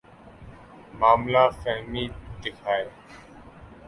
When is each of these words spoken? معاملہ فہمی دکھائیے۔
معاملہ 0.99 1.43
فہمی 1.61 2.05
دکھائیے۔ 2.41 2.89